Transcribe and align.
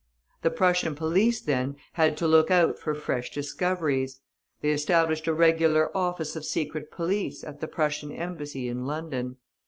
The 0.41 0.49
Prussian 0.49 0.95
police, 0.95 1.39
then, 1.41 1.75
had 1.93 2.17
to 2.17 2.27
look 2.27 2.49
out 2.49 2.79
for 2.79 2.95
fresh 2.95 3.29
discoveries. 3.29 4.19
They 4.61 4.69
established 4.71 5.27
a 5.27 5.33
regular 5.35 5.95
office 5.95 6.35
of 6.35 6.43
secret 6.43 6.89
police 6.89 7.43
at 7.43 7.59
the 7.61 7.67
Prussian 7.67 8.11
Embassy 8.11 8.67
in 8.67 8.87
London. 8.87 9.37